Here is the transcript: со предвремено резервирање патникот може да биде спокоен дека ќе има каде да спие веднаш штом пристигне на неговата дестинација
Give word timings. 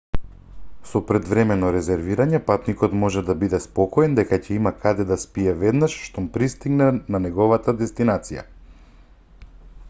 со 0.91 0.99
предвремено 1.09 1.67
резервирање 1.75 2.39
патникот 2.47 2.95
може 3.01 3.23
да 3.27 3.35
биде 3.43 3.59
спокоен 3.65 4.15
дека 4.21 4.39
ќе 4.47 4.57
има 4.57 4.71
каде 4.87 5.05
да 5.11 5.19
спие 5.25 5.55
веднаш 5.61 5.99
штом 6.07 6.31
пристигне 6.39 6.89
на 7.17 7.23
неговата 7.29 7.77
дестинација 7.85 8.49